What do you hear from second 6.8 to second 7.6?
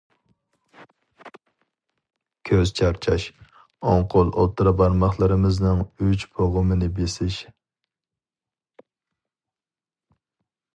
بېسىش.